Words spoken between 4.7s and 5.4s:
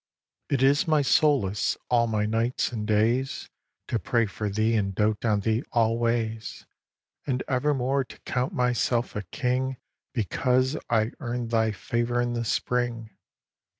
and dote